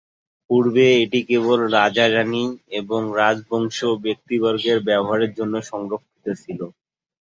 [0.49, 2.43] পূর্বে এটি কেবল রাজা-রাণী
[2.79, 6.59] এবং রাজবংশীয় ব্যক্তিবর্গের ব্যবহারের জন্য সংরক্ষিত ছিল।